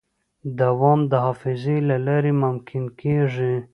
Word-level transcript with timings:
دوام 0.59 0.99
د 1.11 1.13
حافظې 1.25 1.77
له 1.89 1.97
لارې 2.05 2.31
ممکن 2.43 2.83
کېږي. 2.99 3.53